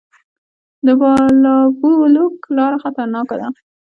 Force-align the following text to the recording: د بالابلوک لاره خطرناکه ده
د 0.85 0.87
بالابلوک 1.01 2.35
لاره 2.57 2.77
خطرناکه 2.83 3.35
ده 3.41 3.47